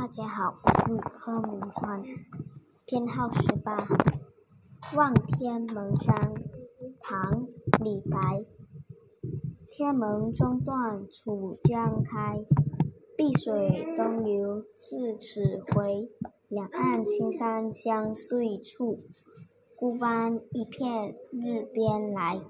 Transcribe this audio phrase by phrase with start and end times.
[0.00, 2.04] 大家好我是柯明川
[2.86, 3.76] 编号十八
[4.96, 6.34] 望天门山
[7.00, 7.48] 唐
[7.80, 8.46] 李白。
[9.68, 12.44] 天门中断楚江开
[13.16, 16.12] 碧水东流至此回。
[16.46, 18.96] 两岸青山相对出
[19.80, 22.40] 孤帆一片日边来。